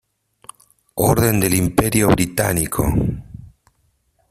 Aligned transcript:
Orden 1.03 1.39
del 1.39 1.53
Imperio 1.53 2.07
Británico 2.07 2.91